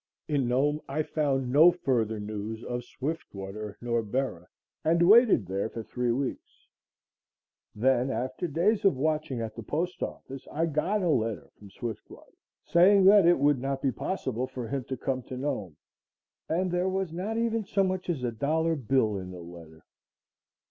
[0.27, 4.47] In Nome I found no further news of Swiftwater nor Bera
[4.83, 6.67] and waited there for three weeks.
[7.75, 12.33] Then, after days of watching at the postoffice, I got a letter from Swiftwater,
[12.65, 15.77] saying that it would not be possible for him to come to Nome,
[16.49, 19.85] and there was not even so much as a dollar bill in the letter.